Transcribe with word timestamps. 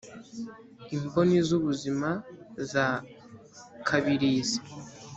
imboni 0.95 1.37
z 1.47 1.49
ubuzima 1.57 2.09
za 2.71 2.85
kabilizi 3.87 4.59